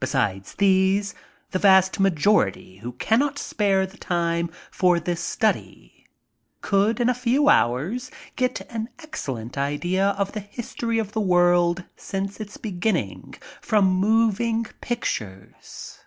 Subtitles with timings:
[0.00, 1.14] Besides these,
[1.52, 6.08] the vast ma jority who cannot ^are the time for this study,
[6.60, 11.84] could m a few hours get an excellent idea of the history of the world
[11.94, 16.00] since its beginning, from moving pictures.